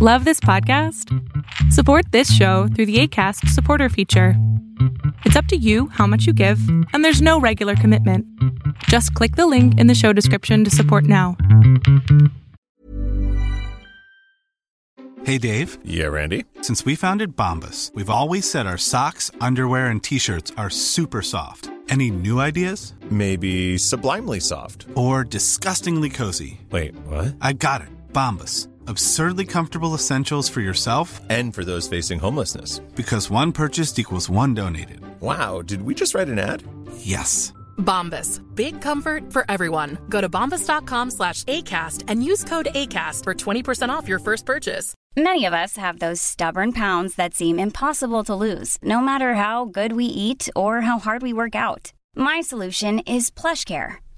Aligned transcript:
Love 0.00 0.24
this 0.24 0.38
podcast? 0.38 1.12
Support 1.72 2.12
this 2.12 2.32
show 2.32 2.68
through 2.68 2.86
the 2.86 3.00
ACAST 3.02 3.48
supporter 3.48 3.88
feature. 3.88 4.34
It's 5.24 5.34
up 5.34 5.46
to 5.46 5.56
you 5.56 5.88
how 5.88 6.06
much 6.06 6.24
you 6.24 6.32
give, 6.32 6.60
and 6.92 7.04
there's 7.04 7.20
no 7.20 7.40
regular 7.40 7.74
commitment. 7.74 8.24
Just 8.84 9.12
click 9.14 9.34
the 9.34 9.48
link 9.48 9.76
in 9.80 9.88
the 9.88 9.96
show 9.96 10.12
description 10.12 10.62
to 10.62 10.70
support 10.70 11.02
now. 11.02 11.36
Hey, 15.24 15.38
Dave. 15.38 15.78
Yeah, 15.82 16.06
Randy. 16.06 16.44
Since 16.62 16.84
we 16.84 16.94
founded 16.94 17.34
Bombus, 17.34 17.90
we've 17.92 18.08
always 18.08 18.48
said 18.48 18.68
our 18.68 18.78
socks, 18.78 19.32
underwear, 19.40 19.88
and 19.88 20.00
t 20.00 20.20
shirts 20.20 20.52
are 20.56 20.70
super 20.70 21.22
soft. 21.22 21.70
Any 21.88 22.12
new 22.12 22.38
ideas? 22.38 22.94
Maybe 23.10 23.76
sublimely 23.78 24.38
soft. 24.38 24.86
Or 24.94 25.24
disgustingly 25.24 26.10
cozy? 26.10 26.60
Wait, 26.70 26.94
what? 27.06 27.34
I 27.40 27.52
got 27.52 27.80
it. 27.80 27.88
Bombus. 28.12 28.68
Absurdly 28.88 29.44
comfortable 29.44 29.94
essentials 29.94 30.48
for 30.48 30.60
yourself 30.62 31.20
And 31.28 31.54
for 31.54 31.62
those 31.62 31.86
facing 31.88 32.18
homelessness. 32.18 32.78
because 32.96 33.28
one 33.30 33.52
purchased 33.52 33.98
equals 33.98 34.30
one 34.30 34.54
donated. 34.54 35.00
Wow, 35.20 35.60
did 35.62 35.82
we 35.82 35.94
just 35.94 36.14
write 36.14 36.28
an 36.28 36.38
ad? 36.38 36.62
Yes. 36.96 37.52
Bombas. 37.76 38.40
Big 38.54 38.80
comfort 38.80 39.30
for 39.32 39.44
everyone. 39.50 39.98
Go 40.08 40.20
to 40.22 40.28
bombas.com 40.28 41.10
slash 41.10 41.44
ACAST 41.44 42.04
and 42.08 42.24
use 42.24 42.42
code 42.44 42.68
ACAST 42.74 43.24
for 43.24 43.34
20% 43.34 43.90
off 43.90 44.08
your 44.08 44.18
first 44.18 44.46
purchase. 44.46 44.94
Many 45.16 45.44
of 45.44 45.52
us 45.52 45.76
have 45.76 45.98
those 45.98 46.20
stubborn 46.22 46.72
pounds 46.72 47.14
that 47.16 47.34
seem 47.34 47.58
impossible 47.58 48.24
to 48.24 48.34
lose, 48.34 48.78
no 48.82 49.00
matter 49.00 49.34
how 49.34 49.66
good 49.66 49.92
we 49.92 50.06
eat 50.06 50.48
or 50.56 50.80
how 50.80 50.98
hard 50.98 51.22
we 51.22 51.32
work 51.34 51.54
out. 51.54 51.92
My 52.16 52.40
solution 52.40 53.00
is 53.00 53.30
PlushCare. 53.30 53.96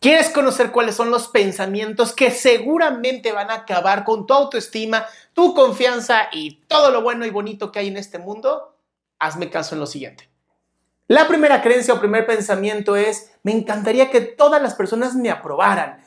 ¿Quieres 0.00 0.30
conocer 0.30 0.72
cuáles 0.72 0.94
son 0.94 1.10
los 1.10 1.28
pensamientos 1.28 2.14
que 2.14 2.30
seguramente 2.30 3.32
van 3.32 3.50
a 3.50 3.56
acabar 3.56 4.02
con 4.02 4.26
tu 4.26 4.32
autoestima, 4.32 5.06
tu 5.34 5.54
confianza 5.54 6.30
y 6.32 6.62
todo 6.66 6.90
lo 6.90 7.02
bueno 7.02 7.26
y 7.26 7.30
bonito 7.30 7.70
que 7.70 7.80
hay 7.80 7.88
en 7.88 7.98
este 7.98 8.18
mundo? 8.18 8.78
Hazme 9.18 9.50
caso 9.50 9.74
en 9.74 9.80
lo 9.80 9.86
siguiente. 9.86 10.30
La 11.06 11.28
primera 11.28 11.60
creencia 11.60 11.92
o 11.92 12.00
primer 12.00 12.24
pensamiento 12.24 12.96
es, 12.96 13.32
me 13.42 13.52
encantaría 13.52 14.10
que 14.10 14.22
todas 14.22 14.62
las 14.62 14.74
personas 14.74 15.14
me 15.16 15.28
aprobaran. 15.28 16.02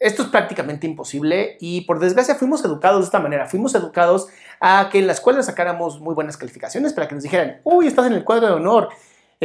Esto 0.00 0.24
es 0.24 0.28
prácticamente 0.28 0.88
imposible 0.88 1.56
y 1.60 1.82
por 1.82 2.00
desgracia 2.00 2.34
fuimos 2.34 2.64
educados 2.64 2.98
de 2.98 3.04
esta 3.04 3.20
manera. 3.20 3.46
Fuimos 3.46 3.76
educados 3.76 4.26
a 4.58 4.88
que 4.90 4.98
en 4.98 5.06
la 5.06 5.12
escuela 5.12 5.40
sacáramos 5.44 6.00
muy 6.00 6.16
buenas 6.16 6.36
calificaciones 6.36 6.92
para 6.92 7.06
que 7.06 7.14
nos 7.14 7.22
dijeran, 7.22 7.60
uy, 7.62 7.86
estás 7.86 8.08
en 8.08 8.14
el 8.14 8.24
cuadro 8.24 8.48
de 8.48 8.54
honor. 8.54 8.88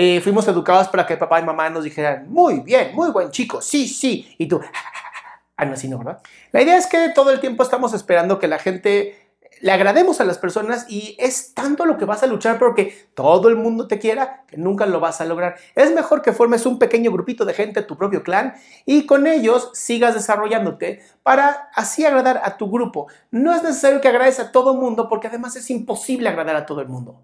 Eh, 0.01 0.21
fuimos 0.21 0.47
educados 0.47 0.87
para 0.87 1.05
que 1.05 1.17
papá 1.17 1.41
y 1.41 1.43
mamá 1.43 1.69
nos 1.69 1.83
dijeran, 1.83 2.31
muy 2.31 2.61
bien, 2.61 2.95
muy 2.95 3.11
buen 3.11 3.31
chico, 3.31 3.61
sí, 3.61 3.85
sí. 3.85 4.33
Y 4.37 4.47
tú, 4.47 4.61
ah, 5.57 5.65
no, 5.65 5.73
así 5.73 5.89
no, 5.89 5.97
¿verdad? 5.97 6.21
La 6.53 6.61
idea 6.61 6.77
es 6.77 6.87
que 6.87 7.09
todo 7.09 7.31
el 7.31 7.41
tiempo 7.41 7.63
estamos 7.63 7.93
esperando 7.93 8.39
que 8.39 8.47
la 8.47 8.59
gente 8.59 9.33
le 9.59 9.73
agrademos 9.73 10.21
a 10.21 10.23
las 10.23 10.37
personas 10.37 10.85
y 10.87 11.17
es 11.19 11.53
tanto 11.53 11.85
lo 11.85 11.97
que 11.97 12.05
vas 12.05 12.23
a 12.23 12.27
luchar 12.27 12.59
porque 12.59 13.09
todo 13.13 13.49
el 13.49 13.57
mundo 13.57 13.87
te 13.87 13.99
quiera 13.99 14.45
que 14.47 14.55
nunca 14.55 14.85
lo 14.85 15.01
vas 15.01 15.19
a 15.19 15.25
lograr. 15.25 15.57
Es 15.75 15.93
mejor 15.93 16.21
que 16.21 16.31
formes 16.31 16.65
un 16.65 16.79
pequeño 16.79 17.11
grupito 17.11 17.43
de 17.43 17.53
gente, 17.53 17.81
tu 17.81 17.97
propio 17.97 18.23
clan, 18.23 18.53
y 18.85 19.05
con 19.05 19.27
ellos 19.27 19.69
sigas 19.73 20.13
desarrollándote 20.13 21.01
para 21.23 21.71
así 21.75 22.05
agradar 22.05 22.39
a 22.45 22.55
tu 22.55 22.71
grupo. 22.71 23.07
No 23.31 23.53
es 23.53 23.63
necesario 23.63 23.99
que 23.99 24.07
agrades 24.07 24.39
a 24.39 24.53
todo 24.53 24.71
el 24.71 24.77
mundo 24.77 25.09
porque 25.09 25.27
además 25.27 25.57
es 25.57 25.69
imposible 25.69 26.29
agradar 26.29 26.55
a 26.55 26.65
todo 26.65 26.79
el 26.79 26.87
mundo. 26.87 27.21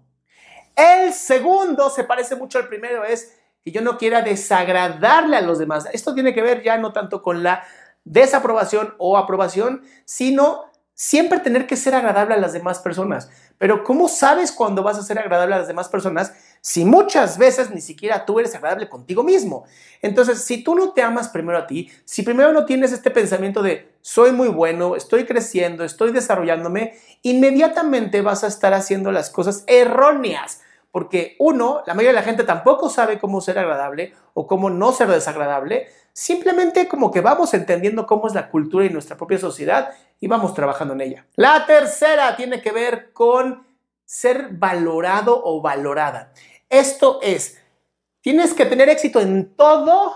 El 0.76 1.14
segundo 1.14 1.88
se 1.88 2.04
parece 2.04 2.36
mucho 2.36 2.58
al 2.58 2.68
primero, 2.68 3.02
es 3.04 3.34
que 3.64 3.72
yo 3.72 3.80
no 3.80 3.96
quiera 3.96 4.20
desagradarle 4.20 5.36
a 5.36 5.40
los 5.40 5.58
demás. 5.58 5.88
Esto 5.92 6.14
tiene 6.14 6.34
que 6.34 6.42
ver 6.42 6.62
ya 6.62 6.76
no 6.76 6.92
tanto 6.92 7.22
con 7.22 7.42
la 7.42 7.64
desaprobación 8.04 8.94
o 8.98 9.16
aprobación, 9.16 9.82
sino 10.04 10.70
siempre 10.94 11.40
tener 11.40 11.66
que 11.66 11.76
ser 11.76 11.94
agradable 11.94 12.34
a 12.34 12.38
las 12.38 12.52
demás 12.52 12.78
personas. 12.78 13.30
Pero 13.58 13.84
¿cómo 13.84 14.08
sabes 14.08 14.52
cuando 14.52 14.82
vas 14.82 14.98
a 14.98 15.02
ser 15.02 15.18
agradable 15.18 15.54
a 15.54 15.58
las 15.58 15.68
demás 15.68 15.88
personas 15.88 16.32
si 16.60 16.84
muchas 16.84 17.38
veces 17.38 17.70
ni 17.70 17.80
siquiera 17.80 18.24
tú 18.24 18.38
eres 18.38 18.54
agradable 18.54 18.88
contigo 18.88 19.22
mismo? 19.22 19.64
Entonces, 20.02 20.42
si 20.42 20.62
tú 20.62 20.74
no 20.74 20.92
te 20.92 21.02
amas 21.02 21.28
primero 21.28 21.58
a 21.58 21.66
ti, 21.66 21.90
si 22.04 22.22
primero 22.22 22.52
no 22.52 22.66
tienes 22.66 22.92
este 22.92 23.10
pensamiento 23.10 23.62
de 23.62 23.92
soy 24.02 24.32
muy 24.32 24.48
bueno, 24.48 24.94
estoy 24.94 25.24
creciendo, 25.24 25.84
estoy 25.84 26.12
desarrollándome, 26.12 26.98
inmediatamente 27.22 28.20
vas 28.20 28.44
a 28.44 28.46
estar 28.46 28.72
haciendo 28.74 29.10
las 29.10 29.30
cosas 29.30 29.64
erróneas. 29.66 30.60
Porque 30.96 31.36
uno, 31.40 31.82
la 31.84 31.92
mayoría 31.92 32.14
de 32.14 32.20
la 32.20 32.22
gente 32.22 32.42
tampoco 32.42 32.88
sabe 32.88 33.18
cómo 33.18 33.42
ser 33.42 33.58
agradable 33.58 34.14
o 34.32 34.46
cómo 34.46 34.70
no 34.70 34.92
ser 34.92 35.08
desagradable. 35.08 35.88
Simplemente 36.14 36.88
como 36.88 37.10
que 37.10 37.20
vamos 37.20 37.52
entendiendo 37.52 38.06
cómo 38.06 38.26
es 38.26 38.32
la 38.32 38.48
cultura 38.48 38.86
y 38.86 38.88
nuestra 38.88 39.14
propia 39.14 39.36
sociedad 39.36 39.90
y 40.18 40.26
vamos 40.26 40.54
trabajando 40.54 40.94
en 40.94 41.02
ella. 41.02 41.26
La 41.36 41.66
tercera 41.66 42.34
tiene 42.34 42.62
que 42.62 42.72
ver 42.72 43.12
con 43.12 43.66
ser 44.06 44.48
valorado 44.52 45.38
o 45.44 45.60
valorada. 45.60 46.32
Esto 46.70 47.18
es, 47.20 47.60
tienes 48.22 48.54
que 48.54 48.64
tener 48.64 48.88
éxito 48.88 49.20
en 49.20 49.54
todo. 49.54 50.14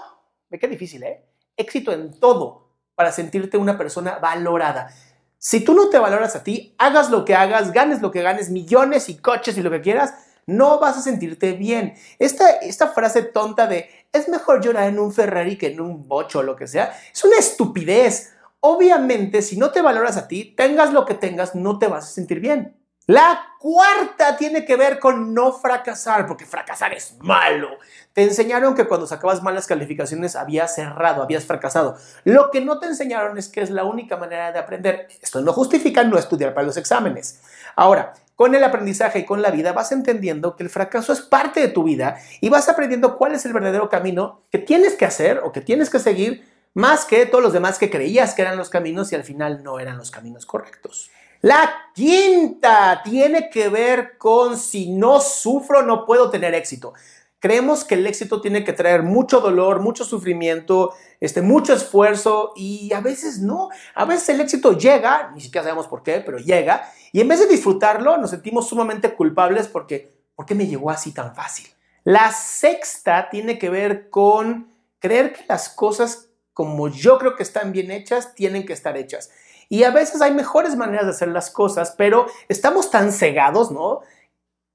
Ve 0.49 0.59
qué 0.59 0.67
difícil, 0.67 1.03
¿eh? 1.03 1.27
Éxito 1.59 1.93
en 1.93 2.19
todo 2.19 2.71
para 2.95 3.13
sentirte 3.13 3.59
una 3.59 3.77
persona 3.77 4.19
valorada. 4.19 4.89
Si 5.37 5.63
tú 5.63 5.75
no 5.75 5.91
te 5.91 5.99
valoras 5.99 6.37
a 6.37 6.43
ti, 6.43 6.75
hagas 6.79 7.11
lo 7.11 7.27
que 7.27 7.35
hagas, 7.35 7.71
ganes 7.71 8.01
lo 8.01 8.11
que 8.11 8.23
ganes, 8.23 8.49
millones 8.49 9.11
y 9.11 9.19
coches 9.19 9.59
y 9.59 9.63
lo 9.63 9.71
que 9.71 9.83
quieras, 9.83 10.15
no 10.51 10.79
vas 10.79 10.99
a 10.99 11.03
sentirte 11.03 11.53
bien. 11.53 11.95
Esta, 12.19 12.51
esta 12.51 12.89
frase 12.89 13.23
tonta 13.23 13.67
de 13.67 13.89
es 14.13 14.29
mejor 14.29 14.61
llorar 14.61 14.89
en 14.89 14.99
un 14.99 15.13
Ferrari 15.13 15.57
que 15.57 15.69
en 15.69 15.81
un 15.81 16.09
bocho 16.09 16.41
o 16.41 16.43
lo 16.43 16.57
que 16.57 16.67
sea, 16.67 16.97
es 17.13 17.25
una 17.25 17.39
estupidez. 17.39 18.35
Obviamente, 18.61 19.41
si 19.41 19.57
no 19.57 19.71
te 19.71 19.81
valoras 19.81 20.17
a 20.17 20.29
ti, 20.29 20.55
tengas 20.57 20.93
lo 20.93 21.07
que 21.07 21.15
tengas, 21.15 21.55
no 21.55 21.79
te 21.79 21.87
vas 21.87 22.05
a 22.05 22.11
sentir 22.11 22.41
bien. 22.41 22.77
La 23.07 23.57
cuarta 23.59 24.37
tiene 24.37 24.65
que 24.65 24.77
ver 24.77 25.01
con 25.01 25.35
no 25.35 25.53
fracasar, 25.53 26.27
porque 26.29 26.47
fracasar 26.47 26.93
es 26.93 27.17
malo. 27.19 27.71
Te 28.13 28.23
enseñaron 28.23 28.75
que 28.75 28.87
cuando 28.87 29.07
sacabas 29.07 29.43
malas 29.43 29.67
calificaciones 29.67 30.37
habías 30.37 30.77
cerrado, 30.77 31.23
habías 31.23 31.45
fracasado. 31.45 31.97
Lo 32.23 32.53
que 32.53 32.61
no 32.61 32.79
te 32.79 32.87
enseñaron 32.87 33.37
es 33.37 33.49
que 33.49 33.63
es 33.63 33.71
la 33.71 33.85
única 33.85 34.17
manera 34.17 34.53
de 34.53 34.61
aprender. 34.61 35.09
Esto 35.21 35.41
no 35.41 35.53
justifica 35.53 36.05
no 36.05 36.19
estudiar 36.19 36.55
para 36.55 36.67
los 36.67 36.77
exámenes. 36.77 37.41
Ahora, 37.75 38.15
con 38.41 38.55
el 38.55 38.65
aprendizaje 38.65 39.19
y 39.19 39.27
con 39.27 39.43
la 39.43 39.51
vida 39.51 39.75
vas 39.75 39.93
entendiendo 39.93 40.57
que 40.57 40.63
el 40.63 40.71
fracaso 40.71 41.13
es 41.13 41.21
parte 41.21 41.61
de 41.61 41.69
tu 41.69 41.85
vida 41.85 42.17
y 42.41 42.49
vas 42.49 42.71
aprendiendo 42.71 43.19
cuál 43.19 43.35
es 43.35 43.45
el 43.45 43.53
verdadero 43.53 43.91
camino 43.91 44.41
que 44.51 44.57
tienes 44.57 44.95
que 44.95 45.05
hacer 45.05 45.43
o 45.45 45.53
que 45.53 45.61
tienes 45.61 45.91
que 45.91 45.99
seguir 45.99 46.49
más 46.73 47.05
que 47.05 47.27
todos 47.27 47.45
los 47.45 47.53
demás 47.53 47.79
que 47.79 47.91
creías 47.91 48.33
que 48.33 48.41
eran 48.41 48.57
los 48.57 48.71
caminos 48.71 49.13
y 49.13 49.15
al 49.15 49.25
final 49.25 49.63
no 49.63 49.79
eran 49.79 49.99
los 49.99 50.11
caminos 50.11 50.47
correctos. 50.47 51.11
La 51.43 51.71
quinta 51.95 53.03
tiene 53.05 53.51
que 53.51 53.69
ver 53.69 54.17
con 54.17 54.57
si 54.57 54.91
no 54.91 55.21
sufro 55.21 55.83
no 55.83 56.07
puedo 56.07 56.31
tener 56.31 56.55
éxito. 56.55 56.95
Creemos 57.41 57.85
que 57.85 57.95
el 57.95 58.07
éxito 58.07 58.41
tiene 58.41 58.65
que 58.65 58.73
traer 58.73 59.03
mucho 59.03 59.41
dolor, 59.41 59.81
mucho 59.81 60.05
sufrimiento, 60.05 60.95
este, 61.19 61.43
mucho 61.43 61.73
esfuerzo 61.73 62.53
y 62.55 62.93
a 62.93 63.01
veces 63.01 63.41
no. 63.41 63.71
A 63.95 64.05
veces 64.05 64.29
el 64.29 64.41
éxito 64.41 64.79
llega, 64.79 65.33
ni 65.35 65.41
siquiera 65.41 65.65
sabemos 65.65 65.89
por 65.89 66.03
qué, 66.03 66.23
pero 66.25 66.39
llega 66.39 66.91
y 67.13 67.21
en 67.21 67.29
vez 67.29 67.41
de 67.41 67.47
disfrutarlo 67.47 68.17
nos 68.19 68.31
sentimos 68.31 68.69
sumamente 68.69 69.15
culpables 69.15 69.67
porque 69.67 70.13
¿por 70.37 70.47
qué 70.47 70.55
me 70.55 70.67
llegó 70.67 70.91
así 70.91 71.13
tan 71.13 71.35
fácil? 71.35 71.67
La 72.05 72.31
sexta 72.31 73.29
tiene 73.31 73.59
que 73.59 73.71
ver 73.71 74.11
con 74.11 74.73
creer 75.01 75.33
que 75.33 75.45
las 75.49 75.69
cosas 75.69 76.31
como 76.61 76.89
yo 76.89 77.19
creo 77.19 77.37
que 77.37 77.43
están 77.43 77.73
bien 77.73 77.91
hechas, 77.91 78.35
tienen 78.35 78.67
que 78.67 78.75
estar 78.75 78.95
hechas. 78.99 79.31
Y 79.71 79.85
a 79.85 79.91
veces 79.91 80.21
hay 80.21 80.33
mejores 80.33 80.77
maneras 80.77 81.07
de 81.07 81.13
hacer 81.13 81.29
las 81.29 81.51
cosas, 81.51 81.95
pero 81.97 82.27
estamos 82.49 82.91
tan 82.91 83.13
cegados, 83.13 83.71
¿no? 83.71 84.01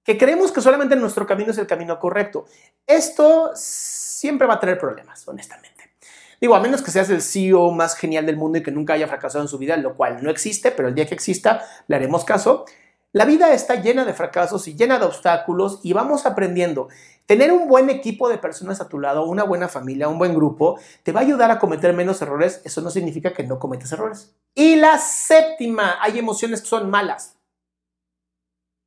Que 0.06 0.18
creemos 0.18 0.52
que 0.52 0.62
solamente 0.62 0.96
nuestro 0.96 1.26
camino 1.26 1.52
es 1.52 1.58
el 1.58 1.66
camino 1.66 2.00
correcto. 2.00 2.46
Esto 2.86 3.52
siempre 3.56 4.48
va 4.48 4.54
a 4.54 4.60
tener 4.60 4.78
problemas, 4.78 5.28
honestamente. 5.28 5.96
Digo, 6.40 6.56
a 6.56 6.60
menos 6.60 6.84
que 6.84 6.92
seas 6.92 7.10
el 7.10 7.24
CEO 7.24 7.72
más 7.72 7.96
genial 7.96 8.28
del 8.28 8.38
mundo 8.38 8.60
y 8.60 8.64
que 8.64 8.72
nunca 8.72 8.94
haya 8.94 9.08
fracasado 9.08 9.44
en 9.44 9.48
su 9.48 9.58
vida, 9.58 9.76
lo 9.78 9.96
cual 9.96 10.24
no 10.24 10.30
existe, 10.30 10.72
pero 10.72 10.90
el 10.90 10.96
día 10.96 11.08
que 11.08 11.16
exista 11.16 11.66
le 11.88 11.96
haremos 11.96 12.24
caso. 12.24 12.66
La 13.14 13.26
vida 13.26 13.52
está 13.54 13.76
llena 13.76 14.06
de 14.06 14.14
fracasos 14.14 14.68
y 14.68 14.76
llena 14.76 15.00
de 15.00 15.06
obstáculos 15.06 15.80
y 15.82 15.94
vamos 15.94 16.28
aprendiendo. 16.28 16.90
Tener 17.26 17.52
un 17.52 17.68
buen 17.68 17.90
equipo 17.90 18.30
de 18.30 18.38
personas 18.38 18.82
a 18.82 18.90
tu 18.90 19.00
lado, 19.00 19.26
una 19.26 19.44
buena 19.44 19.68
familia, 19.70 20.08
un 20.08 20.20
buen 20.20 20.36
grupo, 20.36 20.80
te 21.02 21.14
va 21.14 21.22
a 21.22 21.24
ayudar 21.24 21.50
a 21.50 21.58
cometer 21.58 21.94
menos 21.94 22.22
errores. 22.22 22.62
Eso 22.64 22.82
no 22.82 22.92
significa 22.92 23.34
que 23.34 23.44
no 23.44 23.58
cometas 23.58 23.92
errores. 23.94 24.36
Y 24.54 24.76
la 24.76 25.00
séptima, 25.00 25.98
hay 26.02 26.20
emociones 26.20 26.62
que 26.62 26.68
son 26.68 26.92
malas. 26.92 27.35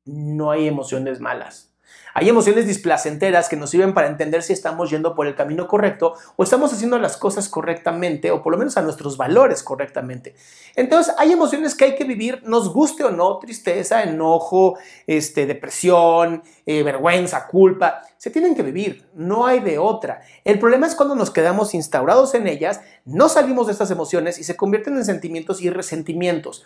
No 0.09 0.49
hay 0.49 0.67
emociones 0.67 1.19
malas. 1.19 1.69
Hay 2.13 2.27
emociones 2.27 2.65
displacenteras 2.65 3.49
que 3.49 3.55
nos 3.55 3.69
sirven 3.69 3.93
para 3.93 4.07
entender 4.07 4.41
si 4.41 4.53
estamos 4.53 4.89
yendo 4.89 5.15
por 5.15 5.27
el 5.27 5.35
camino 5.35 5.67
correcto 5.67 6.15
o 6.35 6.43
estamos 6.43 6.73
haciendo 6.73 6.97
las 6.97 7.17
cosas 7.17 7.47
correctamente 7.49 8.31
o 8.31 8.41
por 8.41 8.51
lo 8.51 8.57
menos 8.57 8.77
a 8.77 8.81
nuestros 8.81 9.15
valores 9.15 9.61
correctamente. 9.61 10.35
Entonces, 10.75 11.13
hay 11.17 11.31
emociones 11.31 11.75
que 11.75 11.85
hay 11.85 11.95
que 11.95 12.03
vivir, 12.05 12.41
nos 12.45 12.73
guste 12.73 13.03
o 13.03 13.11
no, 13.11 13.37
tristeza, 13.37 14.03
enojo, 14.03 14.77
este, 15.05 15.45
depresión, 15.45 16.43
eh, 16.65 16.83
vergüenza, 16.83 17.47
culpa, 17.47 18.01
se 18.17 18.31
tienen 18.31 18.55
que 18.55 18.63
vivir, 18.63 19.07
no 19.13 19.45
hay 19.45 19.59
de 19.59 19.77
otra. 19.77 20.21
El 20.43 20.59
problema 20.59 20.87
es 20.87 20.95
cuando 20.95 21.15
nos 21.15 21.31
quedamos 21.31 21.73
instaurados 21.73 22.33
en 22.33 22.47
ellas, 22.47 22.81
no 23.05 23.29
salimos 23.29 23.67
de 23.67 23.73
estas 23.73 23.91
emociones 23.91 24.39
y 24.39 24.43
se 24.43 24.57
convierten 24.57 24.97
en 24.97 25.05
sentimientos 25.05 25.61
y 25.61 25.69
resentimientos 25.69 26.65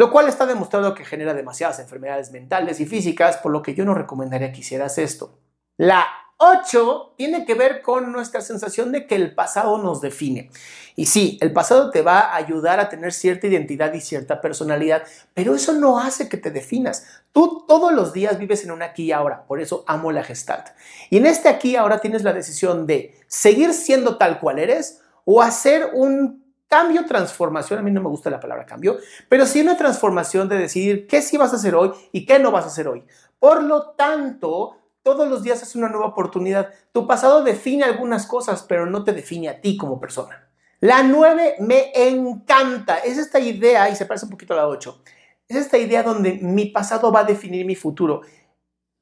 lo 0.00 0.10
cual 0.10 0.28
está 0.28 0.46
demostrado 0.46 0.94
que 0.94 1.04
genera 1.04 1.34
demasiadas 1.34 1.78
enfermedades 1.78 2.32
mentales 2.32 2.80
y 2.80 2.86
físicas, 2.86 3.36
por 3.36 3.52
lo 3.52 3.60
que 3.60 3.74
yo 3.74 3.84
no 3.84 3.92
recomendaría 3.92 4.50
que 4.50 4.60
hicieras 4.60 4.96
esto. 4.96 5.38
La 5.76 6.06
8 6.38 7.16
tiene 7.18 7.44
que 7.44 7.52
ver 7.52 7.82
con 7.82 8.10
nuestra 8.10 8.40
sensación 8.40 8.92
de 8.92 9.06
que 9.06 9.14
el 9.14 9.34
pasado 9.34 9.76
nos 9.76 10.00
define. 10.00 10.48
Y 10.96 11.04
sí, 11.04 11.36
el 11.42 11.52
pasado 11.52 11.90
te 11.90 12.00
va 12.00 12.20
a 12.20 12.36
ayudar 12.36 12.80
a 12.80 12.88
tener 12.88 13.12
cierta 13.12 13.46
identidad 13.46 13.92
y 13.92 14.00
cierta 14.00 14.40
personalidad, 14.40 15.02
pero 15.34 15.54
eso 15.54 15.74
no 15.74 16.00
hace 16.00 16.30
que 16.30 16.38
te 16.38 16.50
definas. 16.50 17.04
Tú 17.32 17.66
todos 17.68 17.92
los 17.92 18.14
días 18.14 18.38
vives 18.38 18.64
en 18.64 18.70
un 18.70 18.80
aquí 18.80 19.04
y 19.04 19.12
ahora, 19.12 19.44
por 19.44 19.60
eso 19.60 19.84
amo 19.86 20.12
la 20.12 20.24
gestalt. 20.24 20.68
Y 21.10 21.18
en 21.18 21.26
este 21.26 21.50
aquí 21.50 21.72
y 21.72 21.76
ahora 21.76 22.00
tienes 22.00 22.22
la 22.22 22.32
decisión 22.32 22.86
de 22.86 23.20
seguir 23.26 23.74
siendo 23.74 24.16
tal 24.16 24.40
cual 24.40 24.60
eres 24.60 25.02
o 25.26 25.42
hacer 25.42 25.90
un 25.92 26.39
cambio, 26.70 27.04
transformación, 27.04 27.80
a 27.80 27.82
mí 27.82 27.90
no 27.90 28.00
me 28.00 28.08
gusta 28.08 28.30
la 28.30 28.38
palabra 28.38 28.64
cambio, 28.64 28.96
pero 29.28 29.44
sí 29.44 29.60
una 29.60 29.76
transformación 29.76 30.48
de 30.48 30.56
decidir 30.56 31.08
qué 31.08 31.20
sí 31.20 31.36
vas 31.36 31.52
a 31.52 31.56
hacer 31.56 31.74
hoy 31.74 31.90
y 32.12 32.24
qué 32.24 32.38
no 32.38 32.52
vas 32.52 32.64
a 32.64 32.68
hacer 32.68 32.86
hoy. 32.86 33.02
Por 33.40 33.64
lo 33.64 33.90
tanto, 33.90 34.78
todos 35.02 35.28
los 35.28 35.42
días 35.42 35.62
es 35.62 35.74
una 35.74 35.88
nueva 35.88 36.06
oportunidad. 36.06 36.70
Tu 36.92 37.06
pasado 37.06 37.42
define 37.42 37.84
algunas 37.84 38.26
cosas, 38.26 38.62
pero 38.62 38.86
no 38.86 39.02
te 39.02 39.12
define 39.12 39.48
a 39.48 39.60
ti 39.60 39.76
como 39.76 39.98
persona. 39.98 40.48
La 40.78 41.02
9 41.02 41.56
me 41.58 41.90
encanta. 41.94 42.98
Es 42.98 43.18
esta 43.18 43.40
idea, 43.40 43.90
y 43.90 43.96
se 43.96 44.06
parece 44.06 44.26
un 44.26 44.30
poquito 44.30 44.54
a 44.54 44.58
la 44.58 44.68
8, 44.68 45.02
es 45.48 45.56
esta 45.56 45.76
idea 45.76 46.04
donde 46.04 46.34
mi 46.34 46.66
pasado 46.66 47.10
va 47.10 47.20
a 47.20 47.24
definir 47.24 47.66
mi 47.66 47.74
futuro 47.74 48.22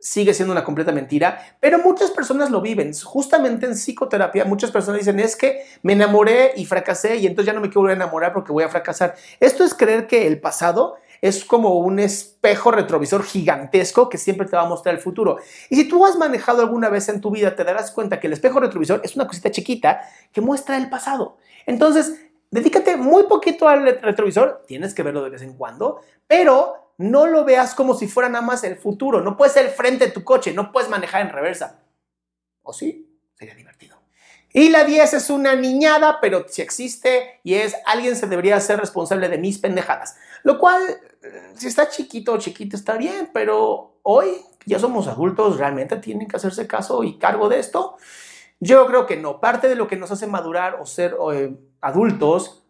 sigue 0.00 0.32
siendo 0.32 0.52
una 0.52 0.64
completa 0.64 0.92
mentira, 0.92 1.56
pero 1.60 1.78
muchas 1.78 2.10
personas 2.10 2.50
lo 2.50 2.60
viven. 2.60 2.92
Justamente 2.94 3.66
en 3.66 3.72
psicoterapia, 3.72 4.44
muchas 4.44 4.70
personas 4.70 5.00
dicen, 5.00 5.18
es 5.20 5.34
que 5.34 5.64
me 5.82 5.94
enamoré 5.94 6.52
y 6.56 6.66
fracasé 6.66 7.16
y 7.16 7.26
entonces 7.26 7.46
ya 7.46 7.52
no 7.52 7.60
me 7.60 7.68
quiero 7.68 7.90
enamorar 7.90 8.32
porque 8.32 8.52
voy 8.52 8.64
a 8.64 8.68
fracasar. 8.68 9.16
Esto 9.40 9.64
es 9.64 9.74
creer 9.74 10.06
que 10.06 10.26
el 10.26 10.40
pasado 10.40 10.96
es 11.20 11.44
como 11.44 11.78
un 11.78 11.98
espejo 11.98 12.70
retrovisor 12.70 13.24
gigantesco 13.24 14.08
que 14.08 14.18
siempre 14.18 14.46
te 14.46 14.56
va 14.56 14.62
a 14.62 14.68
mostrar 14.68 14.94
el 14.94 15.00
futuro. 15.00 15.38
Y 15.68 15.76
si 15.76 15.88
tú 15.88 16.04
has 16.06 16.16
manejado 16.16 16.62
alguna 16.62 16.88
vez 16.88 17.08
en 17.08 17.20
tu 17.20 17.30
vida, 17.30 17.56
te 17.56 17.64
darás 17.64 17.90
cuenta 17.90 18.20
que 18.20 18.28
el 18.28 18.34
espejo 18.34 18.60
retrovisor 18.60 19.00
es 19.02 19.16
una 19.16 19.26
cosita 19.26 19.50
chiquita 19.50 20.00
que 20.32 20.40
muestra 20.40 20.76
el 20.76 20.88
pasado. 20.88 21.38
Entonces, 21.66 22.20
dedícate 22.50 22.96
muy 22.96 23.24
poquito 23.24 23.68
al 23.68 24.00
retrovisor, 24.00 24.62
tienes 24.66 24.94
que 24.94 25.02
verlo 25.02 25.24
de 25.24 25.30
vez 25.30 25.42
en 25.42 25.54
cuando, 25.54 26.00
pero 26.26 26.87
no 26.98 27.26
lo 27.26 27.44
veas 27.44 27.74
como 27.74 27.94
si 27.94 28.08
fuera 28.08 28.28
nada 28.28 28.44
más 28.44 28.64
el 28.64 28.76
futuro. 28.76 29.22
No 29.22 29.36
puedes 29.36 29.54
ser 29.54 29.66
el 29.66 29.72
frente 29.72 30.06
de 30.06 30.10
tu 30.10 30.24
coche, 30.24 30.52
no 30.52 30.72
puedes 30.72 30.90
manejar 30.90 31.22
en 31.22 31.30
reversa. 31.30 31.80
¿O 32.62 32.72
sí? 32.72 33.18
Sería 33.34 33.54
divertido. 33.54 33.96
Y 34.52 34.70
la 34.70 34.84
10 34.84 35.14
es 35.14 35.30
una 35.30 35.54
niñada, 35.54 36.20
pero 36.20 36.46
si 36.48 36.62
existe 36.62 37.40
y 37.44 37.54
es 37.54 37.76
alguien 37.86 38.16
se 38.16 38.26
debería 38.26 38.56
hacer 38.56 38.80
responsable 38.80 39.28
de 39.28 39.38
mis 39.38 39.58
pendejadas. 39.58 40.16
Lo 40.42 40.58
cual, 40.58 40.82
eh, 41.22 41.52
si 41.54 41.68
está 41.68 41.88
chiquito 41.88 42.32
o 42.32 42.38
chiquita, 42.38 42.76
está 42.76 42.96
bien, 42.96 43.30
pero 43.32 44.00
hoy 44.02 44.28
ya 44.66 44.78
somos 44.78 45.06
adultos, 45.06 45.58
realmente 45.58 45.96
tienen 45.98 46.26
que 46.26 46.36
hacerse 46.36 46.66
caso 46.66 47.04
y 47.04 47.18
cargo 47.18 47.48
de 47.48 47.58
esto. 47.60 47.96
Yo 48.58 48.86
creo 48.86 49.06
que 49.06 49.16
no. 49.16 49.38
Parte 49.40 49.68
de 49.68 49.76
lo 49.76 49.86
que 49.86 49.96
nos 49.96 50.10
hace 50.10 50.26
madurar 50.26 50.78
o 50.80 50.86
ser 50.86 51.16
eh, 51.32 51.54
adultos 51.80 52.64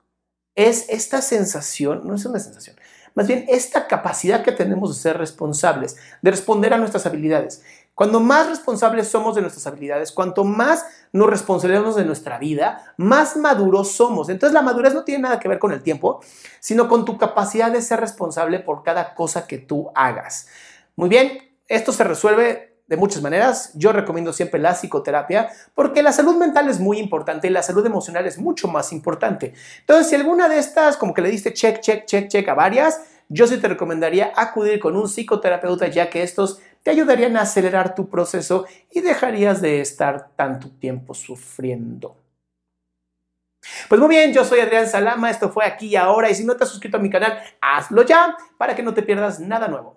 es 0.55 0.87
esta 0.89 1.23
sensación, 1.23 2.03
no 2.05 2.17
es 2.17 2.25
una 2.27 2.41
sensación, 2.41 2.77
más 3.15 3.27
bien 3.27 3.45
esta 3.49 3.87
capacidad 3.87 4.43
que 4.43 4.53
tenemos 4.53 4.95
de 4.95 5.03
ser 5.03 5.19
responsables, 5.19 5.97
de 6.23 6.31
responder 6.31 6.75
a 6.75 6.79
nuestras 6.79 7.07
habilidades. 7.07 7.63
Cuando 7.95 8.21
más 8.21 8.49
responsables 8.49 9.09
somos 9.09 9.35
de 9.35 9.41
nuestras 9.41 9.67
habilidades, 9.67 10.13
cuanto 10.13 10.45
más 10.45 10.87
nos 11.13 11.29
responsabilizamos 11.29 11.97
de 11.97 12.05
nuestra 12.05 12.39
vida, 12.39 12.95
más 12.97 13.37
maduros 13.37 13.91
somos. 13.91 14.29
Entonces 14.29 14.55
la 14.55 14.63
madurez 14.63 14.95
no 14.95 15.03
tiene 15.03 15.23
nada 15.23 15.41
que 15.41 15.49
ver 15.49 15.59
con 15.59 15.73
el 15.73 15.83
tiempo, 15.83 16.21
sino 16.61 16.89
con 16.89 17.05
tu 17.05 17.19
capacidad 17.19 17.73
de 17.73 17.83
ser 17.83 17.99
responsable 17.99 18.61
por 18.61 18.85
cada 18.85 19.17
cosa 19.17 19.49
que 19.49 19.59
tú 19.59 19.91
hagas. 19.97 20.47
Muy 20.95 21.09
bien, 21.09 21.39
esto 21.67 21.91
se 21.91 22.05
resuelve 22.05 22.78
de 22.89 22.97
muchas 22.97 23.23
maneras. 23.23 23.71
Yo 23.75 23.93
recomiendo 23.93 24.33
siempre 24.33 24.59
la 24.59 24.75
psicoterapia 24.75 25.51
porque 25.75 26.03
la 26.03 26.13
salud 26.13 26.37
mental 26.37 26.69
es 26.69 26.81
muy 26.81 26.99
importante 26.99 27.47
y 27.47 27.51
la 27.51 27.63
salud 27.63 27.87
emocional 27.87 28.27
es 28.27 28.39
mucho 28.39 28.67
más 28.67 28.93
importante. 28.93 29.53
Entonces, 29.81 30.09
si 30.09 30.17
alguna 30.17 30.49
de 30.49 30.59
estas, 30.59 30.97
como 30.97 31.15
que 31.15 31.23
le 31.23 31.31
diste 31.31 31.53
check, 31.53 31.81
check, 31.81 32.07
check, 32.07 32.29
check 32.29 32.49
a 32.49 32.55
varias, 32.55 33.03
yo 33.29 33.47
sí 33.47 33.59
te 33.59 33.69
recomendaría 33.69 34.33
acudir 34.35 34.81
con 34.81 34.97
un 34.97 35.07
psicoterapeuta 35.07 35.87
ya 35.89 36.09
que 36.09 36.23
estos 36.23 36.61
te 36.83 36.91
ayudarían 36.91 37.37
a 37.37 37.43
acelerar 37.43 37.95
tu 37.95 38.09
proceso 38.09 38.67
y 38.91 39.01
dejarías 39.01 39.61
de 39.61 39.81
estar 39.81 40.31
tanto 40.35 40.71
tiempo 40.71 41.13
sufriendo. 41.13 42.17
Pues 43.89 44.01
muy 44.01 44.09
bien, 44.09 44.33
yo 44.33 44.45
soy 44.45 44.61
Adrián 44.61 44.89
Salama, 44.89 45.31
esto 45.31 45.51
fue 45.51 45.67
aquí 45.67 45.89
y 45.89 45.97
ahora 45.97 46.31
y 46.31 46.35
si 46.35 46.45
no 46.45 46.57
te 46.57 46.65
has 46.65 46.71
suscrito 46.71 46.97
a 46.97 47.01
mi 47.01 47.11
canal, 47.11 47.39
hazlo 47.61 48.03
ya 48.03 48.37
para 48.57 48.75
que 48.75 48.83
no 48.83 48.95
te 48.95 49.03
pierdas 49.03 49.41
nada 49.41 49.69
nuevo. 49.69 49.97